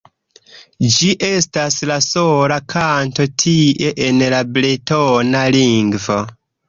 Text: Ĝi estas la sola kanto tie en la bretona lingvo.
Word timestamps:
Ĝi 0.93 1.09
estas 1.27 1.75
la 1.91 1.97
sola 2.05 2.57
kanto 2.75 3.27
tie 3.43 3.93
en 4.07 4.25
la 4.35 4.41
bretona 4.57 5.45
lingvo. 5.59 6.19